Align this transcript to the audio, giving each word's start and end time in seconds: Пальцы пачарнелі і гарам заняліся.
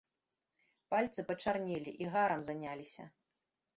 Пальцы 0.93 1.25
пачарнелі 1.29 1.91
і 2.05 2.11
гарам 2.17 2.41
заняліся. 2.49 3.03